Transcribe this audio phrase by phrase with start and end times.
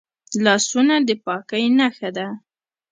[0.45, 2.27] لاسونه د پاکۍ نښه ده